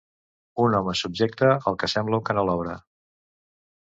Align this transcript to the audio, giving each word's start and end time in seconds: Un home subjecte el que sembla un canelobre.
Un 0.61 0.77
home 0.77 0.95
subjecte 1.01 1.51
el 1.71 1.77
que 1.83 1.91
sembla 1.93 2.19
un 2.21 2.25
canelobre. 2.31 2.75